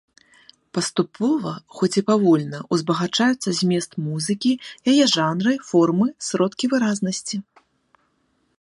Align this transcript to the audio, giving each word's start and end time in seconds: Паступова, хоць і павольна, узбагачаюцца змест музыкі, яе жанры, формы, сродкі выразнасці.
Паступова, 0.75 1.51
хоць 1.79 1.89
і 2.01 2.01
павольна, 2.07 2.61
узбагачаюцца 2.77 3.49
змест 3.59 3.91
музыкі, 4.07 4.51
яе 4.93 5.03
жанры, 5.15 5.53
формы, 5.69 6.07
сродкі 6.29 6.65
выразнасці. 6.73 7.35